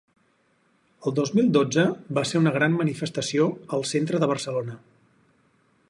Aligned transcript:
El 1.09 1.13
dos 1.19 1.31
mil 1.39 1.51
dotze, 1.57 1.85
va 2.19 2.23
ser 2.29 2.41
una 2.45 2.55
gran 2.57 2.79
manifestació 2.79 3.47
al 3.79 3.87
centre 3.93 4.23
de 4.25 4.31
Barcelona. 4.33 4.79